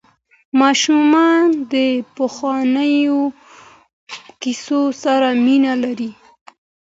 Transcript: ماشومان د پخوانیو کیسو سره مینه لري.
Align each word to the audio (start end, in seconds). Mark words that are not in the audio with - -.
ماشومان 0.59 1.45
د 1.71 1.73
پخوانیو 2.15 3.19
کیسو 4.41 4.81
سره 5.03 5.29
مینه 5.45 5.73
لري. 5.83 6.11